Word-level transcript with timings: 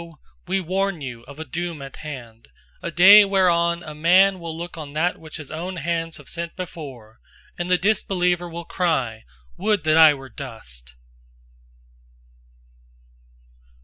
We 0.47 0.59
warn 0.61 1.01
you 1.01 1.21
of 1.25 1.37
a 1.37 1.45
doom 1.45 1.79
at 1.83 1.97
hand, 1.97 2.47
a 2.81 2.89
day 2.89 3.23
whereon 3.23 3.83
a 3.83 3.93
man 3.93 4.39
will 4.39 4.57
look 4.57 4.75
on 4.75 4.93
that 4.93 5.19
which 5.19 5.37
his 5.37 5.51
own 5.51 5.75
hands 5.75 6.17
have 6.17 6.27
sent 6.27 6.55
before, 6.55 7.19
and 7.55 7.69
the 7.69 7.77
disbeliever 7.77 8.49
will 8.49 8.65
cry: 8.65 9.25
"Would 9.57 9.83
that 9.83 9.97
I 9.97 10.15
were 10.15 10.29
dust!" 10.29 10.95